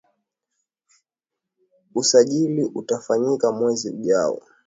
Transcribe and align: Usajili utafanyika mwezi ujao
Usajili 1.95 2.63
utafanyika 2.63 3.51
mwezi 3.51 3.89
ujao 3.89 4.39